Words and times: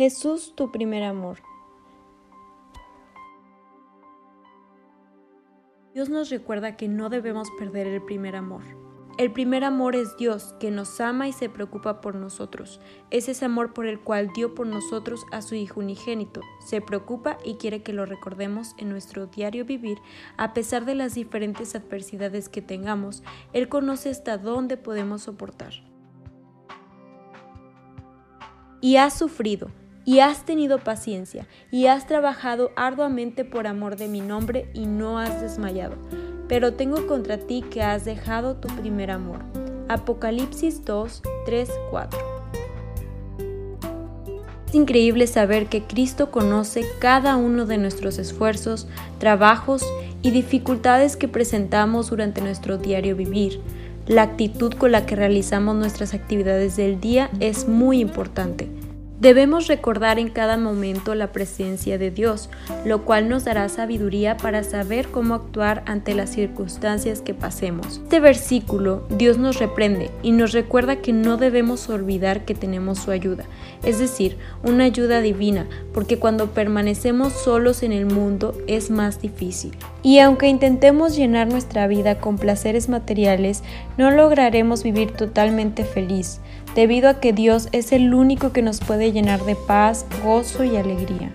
Jesús, 0.00 0.54
tu 0.56 0.72
primer 0.72 1.02
amor. 1.02 1.40
Dios 5.92 6.08
nos 6.08 6.30
recuerda 6.30 6.78
que 6.78 6.88
no 6.88 7.10
debemos 7.10 7.50
perder 7.58 7.86
el 7.86 8.00
primer 8.00 8.34
amor. 8.34 8.62
El 9.18 9.30
primer 9.30 9.62
amor 9.62 9.94
es 9.96 10.16
Dios, 10.16 10.54
que 10.58 10.70
nos 10.70 11.02
ama 11.02 11.28
y 11.28 11.34
se 11.34 11.50
preocupa 11.50 12.00
por 12.00 12.14
nosotros. 12.14 12.80
Es 13.10 13.28
ese 13.28 13.44
amor 13.44 13.74
por 13.74 13.84
el 13.84 14.00
cual 14.00 14.30
dio 14.34 14.54
por 14.54 14.66
nosotros 14.66 15.26
a 15.32 15.42
su 15.42 15.54
Hijo 15.54 15.80
unigénito. 15.80 16.40
Se 16.66 16.80
preocupa 16.80 17.36
y 17.44 17.56
quiere 17.56 17.82
que 17.82 17.92
lo 17.92 18.06
recordemos 18.06 18.74
en 18.78 18.88
nuestro 18.88 19.26
diario 19.26 19.66
vivir, 19.66 19.98
a 20.38 20.54
pesar 20.54 20.86
de 20.86 20.94
las 20.94 21.14
diferentes 21.14 21.74
adversidades 21.74 22.48
que 22.48 22.62
tengamos. 22.62 23.22
Él 23.52 23.68
conoce 23.68 24.08
hasta 24.08 24.38
dónde 24.38 24.78
podemos 24.78 25.20
soportar. 25.24 25.74
Y 28.80 28.96
has 28.96 29.18
sufrido, 29.18 29.70
y 30.04 30.20
has 30.20 30.44
tenido 30.44 30.78
paciencia, 30.78 31.46
y 31.70 31.86
has 31.86 32.06
trabajado 32.06 32.70
arduamente 32.76 33.44
por 33.44 33.66
amor 33.66 33.96
de 33.96 34.08
mi 34.08 34.20
nombre, 34.20 34.68
y 34.74 34.86
no 34.86 35.18
has 35.18 35.40
desmayado. 35.40 35.96
Pero 36.48 36.74
tengo 36.74 37.06
contra 37.06 37.38
ti 37.38 37.62
que 37.62 37.82
has 37.82 38.04
dejado 38.04 38.56
tu 38.56 38.68
primer 38.68 39.10
amor. 39.10 39.40
Apocalipsis 39.88 40.84
2, 40.84 41.22
3, 41.46 41.70
4. 41.90 42.18
Es 44.70 44.74
increíble 44.76 45.26
saber 45.26 45.66
que 45.66 45.82
Cristo 45.82 46.30
conoce 46.30 46.84
cada 47.00 47.34
uno 47.34 47.66
de 47.66 47.76
nuestros 47.76 48.18
esfuerzos, 48.18 48.86
trabajos 49.18 49.84
y 50.22 50.30
dificultades 50.30 51.16
que 51.16 51.26
presentamos 51.26 52.10
durante 52.10 52.40
nuestro 52.40 52.78
diario 52.78 53.16
vivir. 53.16 53.60
La 54.06 54.22
actitud 54.22 54.72
con 54.74 54.92
la 54.92 55.06
que 55.06 55.16
realizamos 55.16 55.74
nuestras 55.74 56.14
actividades 56.14 56.76
del 56.76 57.00
día 57.00 57.30
es 57.40 57.66
muy 57.66 58.00
importante. 58.00 58.68
Debemos 59.20 59.66
recordar 59.66 60.18
en 60.18 60.30
cada 60.30 60.56
momento 60.56 61.14
la 61.14 61.30
presencia 61.30 61.98
de 61.98 62.10
Dios, 62.10 62.48
lo 62.86 63.04
cual 63.04 63.28
nos 63.28 63.44
dará 63.44 63.68
sabiduría 63.68 64.38
para 64.38 64.64
saber 64.64 65.08
cómo 65.08 65.34
actuar 65.34 65.82
ante 65.84 66.14
las 66.14 66.30
circunstancias 66.30 67.20
que 67.20 67.34
pasemos. 67.34 68.00
Este 68.02 68.18
versículo 68.18 69.06
Dios 69.10 69.36
nos 69.36 69.58
reprende 69.58 70.10
y 70.22 70.32
nos 70.32 70.52
recuerda 70.52 71.02
que 71.02 71.12
no 71.12 71.36
debemos 71.36 71.90
olvidar 71.90 72.46
que 72.46 72.54
tenemos 72.54 72.98
su 72.98 73.10
ayuda, 73.10 73.44
es 73.84 73.98
decir, 73.98 74.38
una 74.62 74.84
ayuda 74.84 75.20
divina, 75.20 75.68
porque 75.92 76.18
cuando 76.18 76.52
permanecemos 76.52 77.34
solos 77.34 77.82
en 77.82 77.92
el 77.92 78.06
mundo 78.06 78.56
es 78.66 78.90
más 78.90 79.20
difícil. 79.20 79.76
Y 80.02 80.18
aunque 80.18 80.48
intentemos 80.48 81.14
llenar 81.14 81.48
nuestra 81.48 81.86
vida 81.86 82.18
con 82.18 82.38
placeres 82.38 82.88
materiales, 82.88 83.62
no 83.98 84.10
lograremos 84.10 84.82
vivir 84.82 85.12
totalmente 85.12 85.84
feliz 85.84 86.40
debido 86.74 87.08
a 87.08 87.20
que 87.20 87.32
Dios 87.32 87.68
es 87.72 87.92
el 87.92 88.14
único 88.14 88.52
que 88.52 88.62
nos 88.62 88.80
puede 88.80 89.12
llenar 89.12 89.44
de 89.44 89.56
paz, 89.56 90.06
gozo 90.24 90.64
y 90.64 90.76
alegría. 90.76 91.32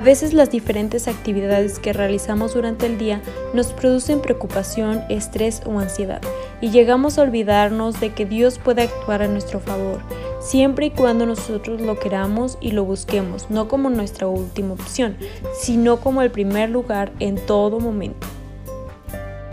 A 0.00 0.04
veces 0.04 0.34
las 0.34 0.50
diferentes 0.50 1.08
actividades 1.08 1.78
que 1.78 1.94
realizamos 1.94 2.52
durante 2.52 2.84
el 2.84 2.98
día 2.98 3.22
nos 3.54 3.72
producen 3.72 4.20
preocupación, 4.20 5.02
estrés 5.08 5.62
o 5.64 5.78
ansiedad 5.78 6.20
y 6.60 6.68
llegamos 6.68 7.16
a 7.16 7.22
olvidarnos 7.22 8.00
de 8.00 8.12
que 8.12 8.26
Dios 8.26 8.58
puede 8.58 8.82
actuar 8.82 9.22
a 9.22 9.28
nuestro 9.28 9.60
favor, 9.60 10.00
siempre 10.44 10.86
y 10.86 10.90
cuando 10.90 11.26
nosotros 11.26 11.80
lo 11.80 11.98
queramos 11.98 12.58
y 12.60 12.70
lo 12.70 12.84
busquemos, 12.84 13.50
no 13.50 13.66
como 13.66 13.90
nuestra 13.90 14.28
última 14.28 14.74
opción, 14.74 15.16
sino 15.58 15.96
como 15.98 16.22
el 16.22 16.30
primer 16.30 16.70
lugar 16.70 17.12
en 17.18 17.36
todo 17.36 17.80
momento 17.80 18.26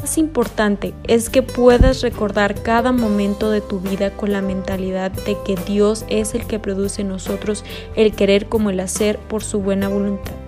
más 0.02 0.18
importante 0.18 0.94
es 1.08 1.30
que 1.30 1.44
puedas 1.44 2.02
recordar 2.02 2.62
cada 2.64 2.92
momento 2.92 3.52
de 3.52 3.62
tu 3.62 3.80
vida 3.80 4.12
con 4.12 4.32
la 4.32 4.42
mentalidad 4.42 5.12
de 5.12 5.38
que 5.46 5.56
Dios 5.56 6.06
es 6.10 6.34
el 6.34 6.48
que 6.48 6.60
produce 6.60 7.04
en 7.04 7.10
nosotros 7.10 7.64
el 7.96 8.14
querer 8.14 8.48
como 8.50 8.72
el 8.72 8.80
hacer 8.80 9.20
por 9.20 9.44
su 9.44 9.62
buena 9.62 9.88
voluntad. 9.88 10.41